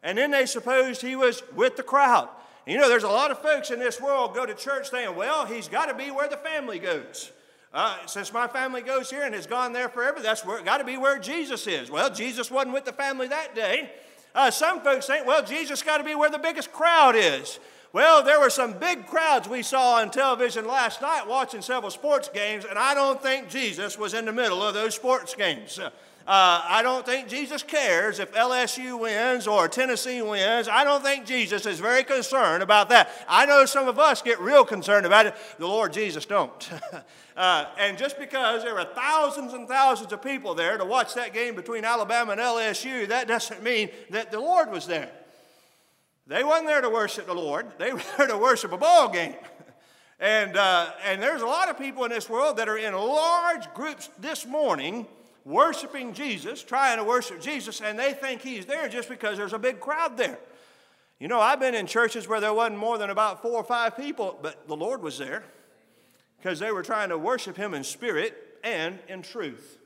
[0.02, 2.30] And then they supposed he was with the crowd.
[2.66, 5.46] You know, there's a lot of folks in this world go to church saying, well,
[5.46, 7.32] he's got to be where the family goes.
[7.74, 10.96] Uh, since my family goes here and has gone there forever, that's got to be
[10.96, 11.90] where Jesus is.
[11.90, 13.92] Well, Jesus wasn't with the family that day.
[14.36, 17.60] Uh, some folks think, well, Jesus got to be where the biggest crowd is.
[17.92, 22.30] Well, there were some big crowds we saw on television last night watching several sports
[22.34, 25.80] games, and I don't think Jesus was in the middle of those sports games.
[26.26, 30.70] Uh, I don't think Jesus cares if LSU wins or Tennessee wins.
[30.70, 33.10] I don't think Jesus is very concerned about that.
[33.28, 35.36] I know some of us get real concerned about it.
[35.60, 36.70] The Lord Jesus don't.
[37.38, 41.34] uh, and just because there were thousands and thousands of people there to watch that
[41.34, 45.12] game between Alabama and LSU, that doesn't mean that the Lord was there.
[46.26, 47.68] They weren't there to worship the Lord.
[47.78, 49.36] They were there to worship a ball game.
[50.22, 53.74] And, uh, and there's a lot of people in this world that are in large
[53.74, 55.06] groups this morning
[55.46, 59.60] worshiping Jesus, trying to worship Jesus, and they think he's there just because there's a
[59.60, 60.40] big crowd there.
[61.20, 63.96] You know, I've been in churches where there wasn't more than about four or five
[63.96, 65.44] people, but the Lord was there
[66.38, 69.78] because they were trying to worship him in spirit and in truth.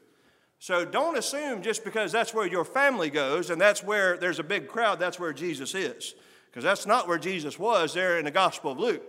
[0.60, 4.44] So don't assume just because that's where your family goes and that's where there's a
[4.44, 6.16] big crowd, that's where Jesus is.
[6.50, 9.04] Because that's not where Jesus was there in the Gospel of Luke.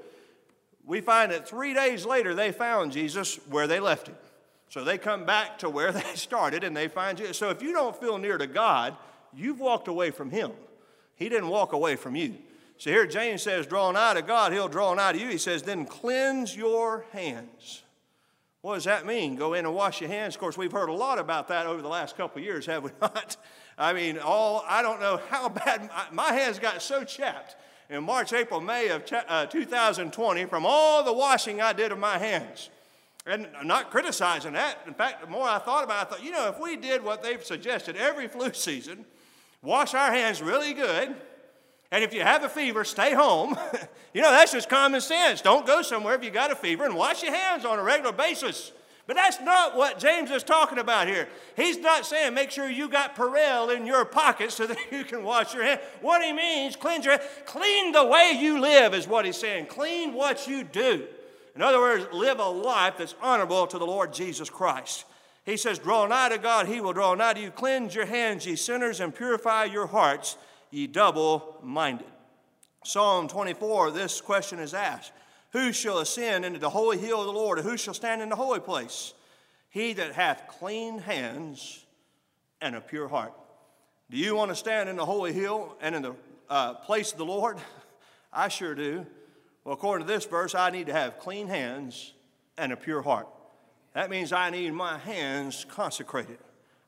[0.84, 4.16] We find that three days later they found Jesus where they left him.
[4.68, 7.32] So they come back to where they started and they find you.
[7.32, 8.96] So if you don't feel near to God,
[9.34, 10.52] you've walked away from Him.
[11.16, 12.36] He didn't walk away from you.
[12.76, 15.28] So here James says, draw nigh to God, He'll draw nigh to you.
[15.28, 17.82] He says, then cleanse your hands.
[18.60, 19.36] What does that mean?
[19.36, 20.34] Go in and wash your hands.
[20.34, 22.90] Of course, we've heard a lot about that over the last couple years, have we
[23.00, 23.36] not?
[23.76, 27.56] I mean, all I don't know how bad my hands got so chapped
[27.88, 32.18] in March, April, May of uh, 2020 from all the washing I did of my
[32.18, 32.70] hands.
[33.28, 34.78] And I'm not criticizing that.
[34.86, 37.04] In fact, the more I thought about it, I thought, you know, if we did
[37.04, 39.04] what they've suggested every flu season,
[39.62, 41.14] wash our hands really good,
[41.90, 43.56] and if you have a fever, stay home.
[44.14, 45.40] you know, that's just common sense.
[45.40, 48.12] Don't go somewhere if you got a fever and wash your hands on a regular
[48.12, 48.72] basis.
[49.06, 51.28] But that's not what James is talking about here.
[51.56, 55.24] He's not saying make sure you got Purell in your pocket so that you can
[55.24, 55.80] wash your hands.
[56.02, 57.28] What he means, cleanse your hands.
[57.46, 59.66] clean the way you live is what he's saying.
[59.66, 61.06] Clean what you do.
[61.58, 65.04] In other words, live a life that's honorable to the Lord Jesus Christ.
[65.44, 67.50] He says, Draw nigh to God, he will draw nigh to you.
[67.50, 70.38] Cleanse your hands, ye sinners, and purify your hearts,
[70.70, 72.06] ye double minded.
[72.84, 75.10] Psalm 24, this question is asked
[75.50, 78.28] Who shall ascend into the holy hill of the Lord, or who shall stand in
[78.28, 79.12] the holy place?
[79.68, 81.84] He that hath clean hands
[82.60, 83.34] and a pure heart.
[84.12, 86.14] Do you want to stand in the holy hill and in the
[86.48, 87.58] uh, place of the Lord?
[88.32, 89.06] I sure do.
[89.68, 92.14] Well, according to this verse, I need to have clean hands
[92.56, 93.28] and a pure heart.
[93.92, 96.38] That means I need my hands consecrated.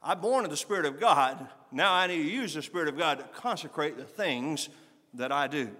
[0.02, 1.46] I'm born of the Spirit of God.
[1.70, 4.70] Now I need to use the Spirit of God to consecrate the things
[5.12, 5.72] that I do.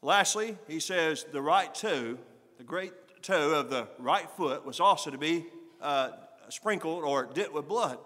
[0.00, 2.16] Lastly, he says the right toe,
[2.56, 5.44] the great toe of the right foot, was also to be
[5.82, 6.12] uh,
[6.48, 7.98] sprinkled or dipped with blood.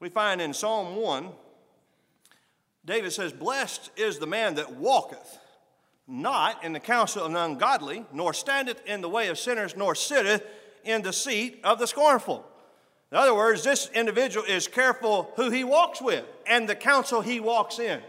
[0.00, 1.30] We find in Psalm 1,
[2.84, 5.38] David says, Blessed is the man that walketh
[6.06, 9.94] not in the counsel of the ungodly, nor standeth in the way of sinners, nor
[9.94, 10.44] sitteth
[10.84, 12.44] in the seat of the scornful.
[13.10, 17.40] In other words, this individual is careful who he walks with and the counsel he
[17.40, 18.00] walks in.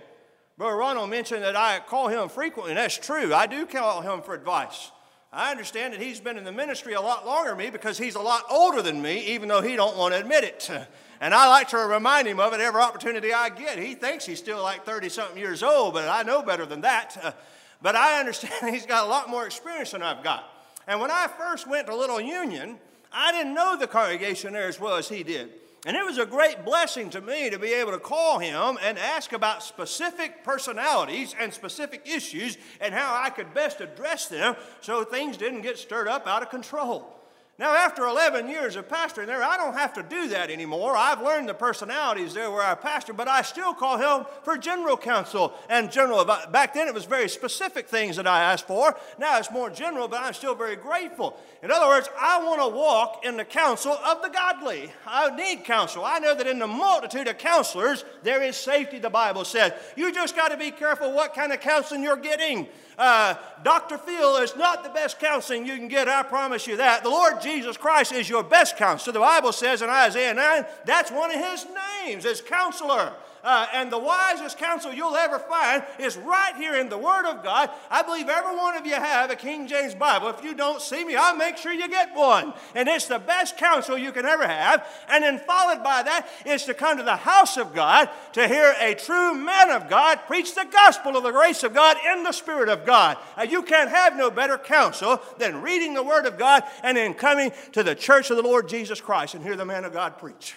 [0.57, 3.33] Brother Ronald mentioned that I call him frequently, and that's true.
[3.33, 4.91] I do call him for advice.
[5.31, 8.15] I understand that he's been in the ministry a lot longer than me because he's
[8.15, 10.69] a lot older than me, even though he don't want to admit it.
[11.21, 13.79] And I like to remind him of it every opportunity I get.
[13.79, 17.37] He thinks he's still like 30 something years old, but I know better than that.
[17.85, 20.49] But I understand he's got a lot more experience than I've got.
[20.87, 22.79] And when I first went to Little Union,
[23.13, 25.51] I didn't know the congregation there as well as he did.
[25.85, 28.97] And it was a great blessing to me to be able to call him and
[28.97, 35.03] ask about specific personalities and specific issues and how I could best address them so
[35.03, 37.14] things didn't get stirred up out of control.
[37.57, 40.93] Now, after 11 years of pastoring there, I don't have to do that anymore.
[40.97, 44.97] I've learned the personalities there where I pastor, but I still call him for general
[44.97, 46.25] counsel and general.
[46.25, 48.97] Back then, it was very specific things that I asked for.
[49.17, 51.37] Now it's more general, but I'm still very grateful.
[51.63, 54.91] In other words, I want to walk in the counsel of the godly.
[55.07, 56.03] I need counsel.
[56.03, 59.71] I know that in the multitude of counselors, there is safety, the Bible says.
[59.95, 62.67] You just got to be careful what kind of counseling you're getting.
[62.97, 63.97] Uh, Dr.
[63.97, 67.03] Phil is not the best counseling you can get, I promise you that.
[67.03, 69.13] The Lord Jesus Christ is your best counselor.
[69.13, 71.65] The Bible says in Isaiah 9, that's one of his
[72.05, 73.13] names, as counselor.
[73.45, 77.43] Uh, and the wisest counsel you'll ever find is right here in the Word of
[77.43, 77.69] God.
[77.91, 80.29] I believe every one of you have a King James Bible.
[80.29, 82.53] If you don't see me, I'll make sure you get one.
[82.73, 84.87] And it's the best counsel you can ever have.
[85.07, 88.73] And then followed by that is to come to the house of God to hear
[88.81, 92.31] a true man of God preach the gospel of the grace of God in the
[92.31, 93.17] Spirit of God.
[93.37, 97.13] Uh, you can't have no better counsel than reading the Word of God and then
[97.13, 100.17] coming to the church of the Lord Jesus Christ and hear the man of God
[100.17, 100.55] preach.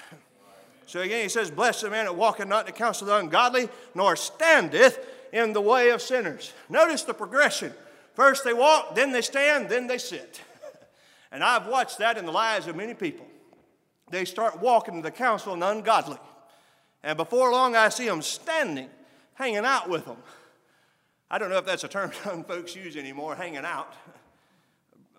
[0.89, 3.21] So again, he says, Blessed the man that walketh not in the counsel of the
[3.21, 4.99] ungodly, nor standeth
[5.35, 6.55] in the way of sinners.
[6.71, 7.75] Notice the progression.
[8.15, 10.41] First they walk, then they stand, then they sit.
[11.31, 13.27] and I've watched that in the lives of many people.
[14.11, 16.17] they start walking to the counsel of the ungodly.
[17.03, 18.89] And before long, I see them standing,
[19.35, 20.17] hanging out with them.
[21.31, 23.93] I don't know if that's a term young folks use anymore, hanging out.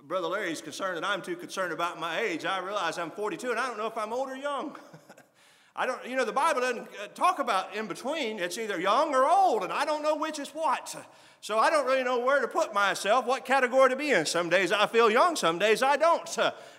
[0.01, 2.43] Brother Larry's concerned that I'm too concerned about my age.
[2.43, 4.75] I realize I'm 42 and I don't know if I'm old or young.
[5.75, 8.39] I don't, you know, the Bible doesn't uh, talk about in between.
[8.39, 10.95] It's either young or old, and I don't know which is what.
[11.41, 14.25] So I don't really know where to put myself, what category to be in.
[14.25, 16.27] Some days I feel young, some days I don't.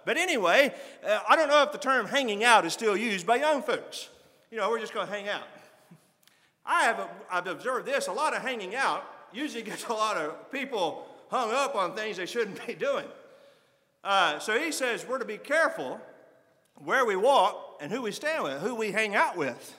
[0.05, 0.75] But anyway,
[1.07, 4.11] uh, I don't know if the term hanging out is still used by young folks.
[4.51, 5.45] You know, we're just going to hang out.
[6.67, 10.51] I have I've observed this a lot of hanging out usually gets a lot of
[10.51, 13.07] people hung up on things they shouldn't be doing.
[14.03, 16.01] Uh, so he says we're to be careful
[16.85, 19.75] where we walk and who we stand with, who we hang out with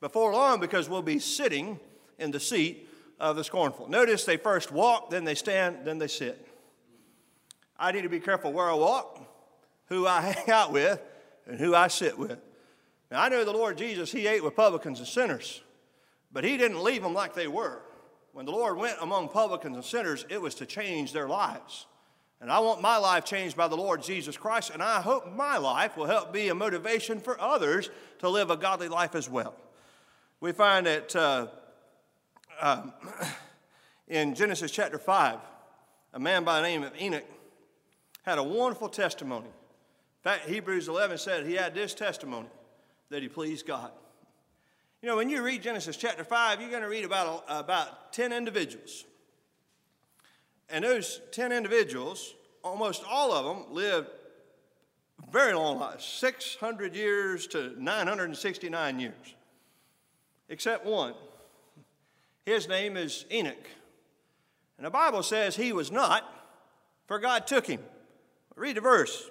[0.00, 1.78] before long, because we'll be sitting
[2.18, 3.88] in the seat of the scornful.
[3.88, 6.46] Notice they first walk, then they stand, then they sit.
[7.78, 9.20] I need to be careful where I walk,
[9.86, 11.00] who I hang out with,
[11.46, 12.38] and who I sit with.
[13.10, 15.62] Now, I know the Lord Jesus, He ate with publicans and sinners,
[16.32, 17.82] but He didn't leave them like they were.
[18.32, 21.86] When the Lord went among publicans and sinners, it was to change their lives.
[22.40, 25.58] And I want my life changed by the Lord Jesus Christ, and I hope my
[25.58, 29.54] life will help be a motivation for others to live a godly life as well.
[30.40, 31.48] We find that uh,
[32.58, 32.82] uh,
[34.08, 35.38] in Genesis chapter 5,
[36.14, 37.24] a man by the name of Enoch
[38.22, 39.46] had a wonderful testimony.
[39.46, 42.48] In fact, Hebrews 11 said he had this testimony
[43.10, 43.90] that he pleased God.
[45.02, 48.32] You know, when you read Genesis chapter 5, you're going to read about, about 10
[48.32, 49.04] individuals.
[50.70, 54.08] And those 10 individuals, almost all of them lived
[55.30, 59.34] very long lives 600 years to 969 years,
[60.48, 61.14] except one.
[62.46, 63.68] His name is Enoch.
[64.76, 66.24] And the Bible says he was not,
[67.06, 67.80] for God took him.
[68.56, 69.30] Read the verse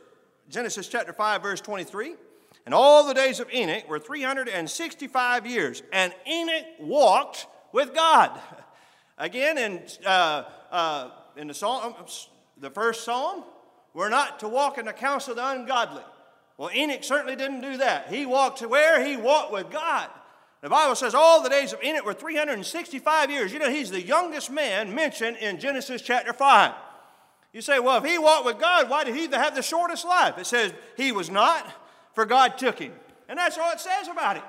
[0.50, 2.16] Genesis chapter 5, verse 23.
[2.66, 8.40] And all the days of Enoch were 365 years, and Enoch walked with God.
[9.18, 12.06] Again, in, uh, uh, in the, psalm, um,
[12.60, 13.44] the first psalm,
[13.94, 16.04] we're not to walk in the counsel of the ungodly.
[16.58, 18.08] Well, Enoch certainly didn't do that.
[18.10, 19.04] He walked to where?
[19.06, 20.10] He walked with God.
[20.62, 23.54] The Bible says all the days of Enoch were 365 years.
[23.54, 26.74] You know, he's the youngest man mentioned in Genesis chapter 5.
[27.54, 30.38] You say, well, if he walked with God, why did he have the shortest life?
[30.38, 31.66] It says he was not
[32.14, 32.94] for God took him.
[33.30, 34.44] And that's all it says about it.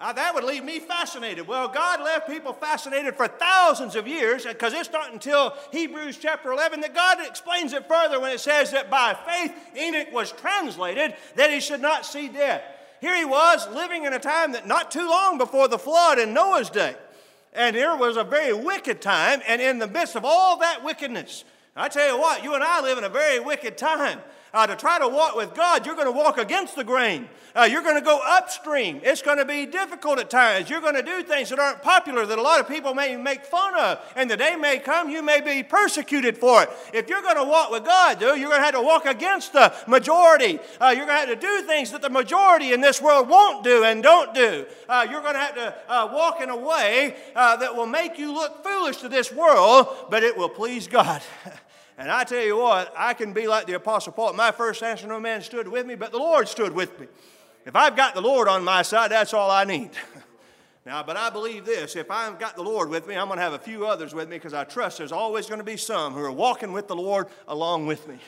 [0.00, 1.46] Uh, that would leave me fascinated.
[1.46, 6.50] Well, God left people fascinated for thousands of years because it's not until Hebrews chapter
[6.52, 11.14] 11 that God explains it further when it says that by faith Enoch was translated
[11.36, 12.62] that he should not see death.
[13.02, 16.32] Here he was living in a time that not too long before the flood in
[16.32, 16.96] Noah's day.
[17.52, 21.44] And here was a very wicked time, and in the midst of all that wickedness,
[21.76, 24.20] I tell you what, you and I live in a very wicked time
[24.52, 27.28] uh, to try to walk with God, you're going to walk against the grain.
[27.54, 29.00] Uh, you're going to go upstream.
[29.02, 30.70] It's going to be difficult at times.
[30.70, 33.44] You're going to do things that aren't popular that a lot of people may make
[33.44, 33.98] fun of.
[34.14, 36.70] And the day may come, you may be persecuted for it.
[36.92, 39.52] If you're going to walk with God, though, you're going to have to walk against
[39.52, 40.60] the majority.
[40.80, 43.64] Uh, you're going to have to do things that the majority in this world won't
[43.64, 44.66] do and don't do.
[44.88, 48.18] Uh, you're going to have to uh, walk in a way uh, that will make
[48.18, 51.22] you look foolish to this world, but it will please God.
[51.98, 54.32] And I tell you what, I can be like the Apostle Paul.
[54.32, 57.06] My first answer, no man stood with me, but the Lord stood with me.
[57.66, 59.90] If I've got the Lord on my side, that's all I need.
[60.86, 63.42] now, but I believe this if I've got the Lord with me, I'm going to
[63.42, 66.14] have a few others with me because I trust there's always going to be some
[66.14, 68.18] who are walking with the Lord along with me.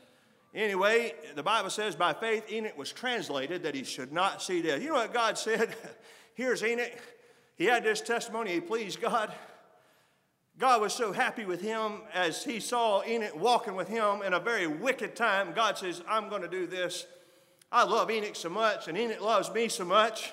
[0.54, 4.82] anyway, the Bible says by faith Enoch was translated that he should not see death.
[4.82, 5.74] You know what God said?
[6.34, 7.00] Here's Enoch.
[7.56, 9.32] He had this testimony, he pleased God.
[10.58, 14.40] God was so happy with him as he saw Enoch walking with him in a
[14.40, 15.52] very wicked time.
[15.52, 17.06] God says, I'm going to do this.
[17.72, 20.32] I love Enoch so much, and Enoch loves me so much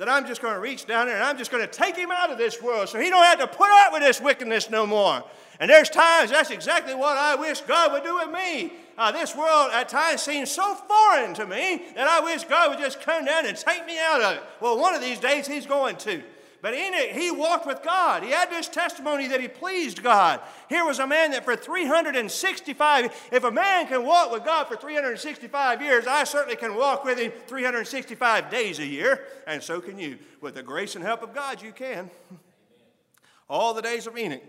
[0.00, 2.10] that I'm just going to reach down there and I'm just going to take him
[2.10, 4.86] out of this world so he don't have to put up with this wickedness no
[4.86, 5.22] more.
[5.60, 8.72] And there's times that's exactly what I wish God would do with me.
[8.96, 12.78] Uh, this world at times seems so foreign to me that I wish God would
[12.78, 14.42] just come down and take me out of it.
[14.62, 16.22] Well, one of these days he's going to.
[16.62, 18.22] But in it, he walked with God.
[18.22, 20.40] He had this testimony that he pleased God.
[20.68, 24.76] Here was a man that for 365, if a man can walk with God for
[24.76, 29.98] 365 years, I certainly can walk with him 365 days a year, and so can
[29.98, 30.18] you.
[30.42, 32.10] With the grace and help of God, you can.
[33.48, 34.42] All the days of Enoch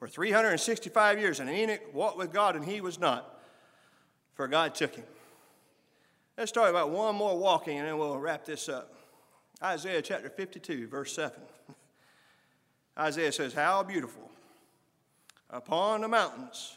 [0.00, 3.40] were 365 years, and Enoch walked with God, and he was not,
[4.34, 5.04] for God took him.
[6.38, 8.94] Let's talk about one more walking, and then we'll wrap this up.
[9.62, 11.32] Isaiah chapter 52, verse 7.
[12.98, 14.30] Isaiah says, How beautiful
[15.50, 16.76] upon the mountains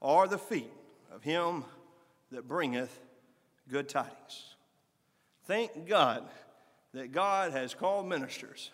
[0.00, 0.72] are the feet
[1.14, 1.64] of him
[2.32, 3.00] that bringeth
[3.68, 4.56] good tidings.
[5.46, 6.24] Thank God
[6.94, 8.70] that God has called ministers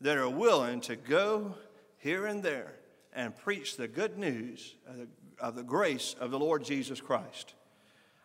[0.00, 1.54] that are willing to go
[1.98, 2.74] here and there
[3.12, 5.08] and preach the good news of the,
[5.38, 7.54] of the grace of the Lord Jesus Christ.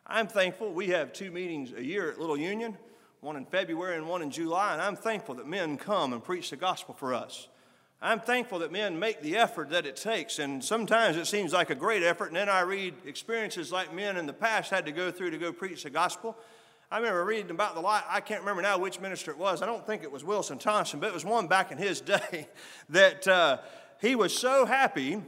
[0.08, 2.78] I'm thankful we have two meetings a year at Little Union,
[3.22, 6.52] one in February and one in July, and I'm thankful that men come and preach
[6.52, 7.48] the gospel for us.
[8.02, 11.70] I'm thankful that men make the effort that it takes, and sometimes it seems like
[11.70, 14.91] a great effort, and then I read experiences like men in the past had to
[14.91, 16.38] go through to go preach the gospel.
[16.91, 19.62] I remember reading about the life, I can't remember now which minister it was.
[19.62, 22.48] I don't think it was Wilson Thompson, but it was one back in his day
[22.89, 23.60] that uh,
[24.02, 25.22] he was so happy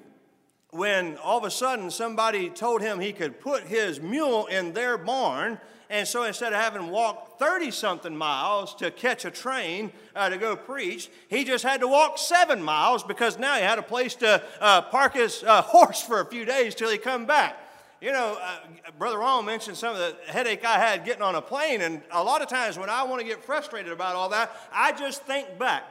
[0.72, 4.98] when all of a sudden somebody told him he could put his mule in their
[4.98, 5.60] barn.
[5.90, 10.38] And so instead of having walked 30 something miles to catch a train uh, to
[10.38, 14.16] go preach, he just had to walk seven miles because now he had a place
[14.16, 17.58] to uh, park his uh, horse for a few days till he come back.
[18.02, 18.60] You know, uh,
[19.00, 22.24] Brother Ron mentioned some of the headache I had getting on a plane, and a
[22.24, 25.58] lot of times when I want to get frustrated about all that, I just think
[25.58, 25.84] back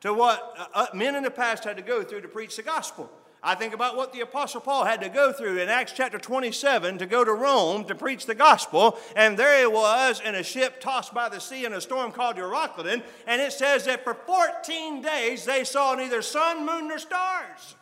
[0.00, 2.62] to what uh, uh, men in the past had to go through to preach the
[2.62, 3.10] gospel.
[3.42, 6.98] I think about what the Apostle Paul had to go through in Acts chapter 27
[6.98, 8.98] to go to Rome to preach the gospel.
[9.16, 12.36] And there he was in a ship tossed by the sea in a storm called
[12.36, 13.02] Euroclydon.
[13.26, 17.76] And it says that for 14 days they saw neither sun, moon, nor stars.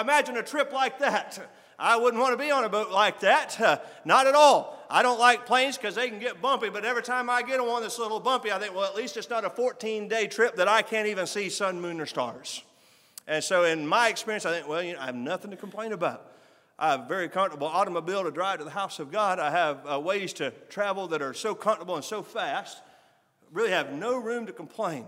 [0.00, 1.50] Imagine a trip like that.
[1.76, 3.60] I wouldn't want to be on a boat like that.
[3.60, 4.78] Uh, not at all.
[4.88, 7.66] I don't like planes because they can get bumpy, but every time I get on
[7.66, 10.28] one that's a little bumpy, I think, well, at least it's not a 14 day
[10.28, 12.62] trip that I can't even see sun, moon, or stars.
[13.30, 15.92] And so, in my experience, I think, well, you know, I have nothing to complain
[15.92, 16.26] about.
[16.78, 19.38] I have a very comfortable automobile to drive to the house of God.
[19.38, 22.82] I have uh, ways to travel that are so comfortable and so fast.
[23.52, 25.06] Really have no room to complain.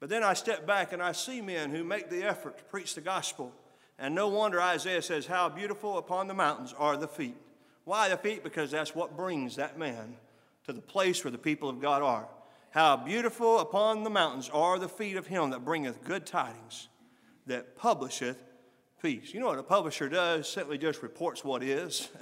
[0.00, 2.94] But then I step back and I see men who make the effort to preach
[2.94, 3.54] the gospel
[3.98, 7.36] and no wonder Isaiah says, How beautiful upon the mountains are the feet.
[7.84, 8.44] Why the feet?
[8.44, 10.16] Because that's what brings that man
[10.66, 12.28] to the place where the people of God are.
[12.70, 16.88] How beautiful upon the mountains are the feet of him that bringeth good tidings,
[17.46, 18.42] that publisheth
[19.02, 19.32] peace.
[19.32, 20.48] You know what a publisher does?
[20.48, 22.08] Simply just reports what is.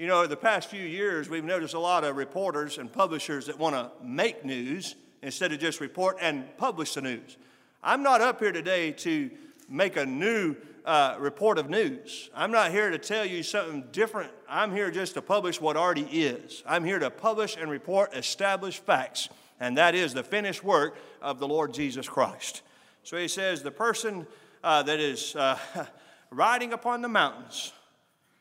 [0.00, 3.58] You know, the past few years, we've noticed a lot of reporters and publishers that
[3.58, 7.36] want to make news instead of just report and publish the news.
[7.82, 9.30] I'm not up here today to
[9.68, 12.30] make a new uh, report of news.
[12.34, 14.32] I'm not here to tell you something different.
[14.48, 16.62] I'm here just to publish what already is.
[16.66, 19.28] I'm here to publish and report established facts,
[19.60, 22.62] and that is the finished work of the Lord Jesus Christ.
[23.02, 24.26] So he says, the person
[24.62, 25.58] uh, that is uh,
[26.30, 27.72] riding upon the mountains,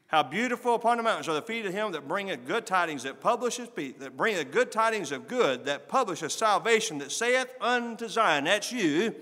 [0.07, 3.21] how beautiful upon the mountains are the feet of him that bringeth good tidings, that
[3.21, 8.45] publisheth peace, that bringeth good tidings of good, that publisheth salvation, that saith unto Zion,
[8.45, 9.15] that's you,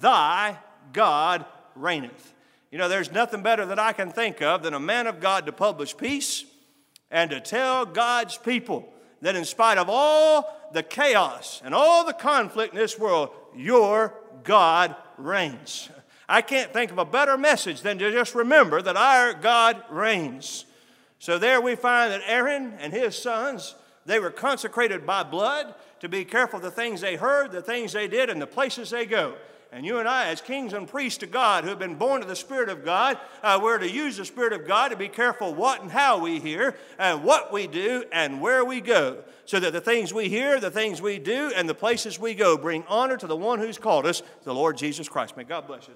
[0.00, 0.58] thy
[0.92, 2.34] God reigneth.
[2.70, 5.46] You know, there's nothing better that I can think of than a man of God
[5.46, 6.44] to publish peace
[7.10, 12.12] and to tell God's people that in spite of all the chaos and all the
[12.12, 14.14] conflict in this world, your
[14.44, 15.88] God reigns.
[16.28, 20.66] I can't think of a better message than to just remember that our God reigns.
[21.18, 23.74] So there we find that Aaron and his sons,
[24.06, 27.92] they were consecrated by blood to be careful of the things they heard, the things
[27.92, 29.34] they did, and the places they go.
[29.70, 32.28] And you and I, as kings and priests to God who have been born of
[32.28, 35.54] the Spirit of God, uh, we're to use the Spirit of God to be careful
[35.54, 39.74] what and how we hear, and what we do, and where we go, so that
[39.74, 43.18] the things we hear, the things we do, and the places we go bring honor
[43.18, 45.36] to the one who's called us, the Lord Jesus Christ.
[45.36, 45.94] May God bless you.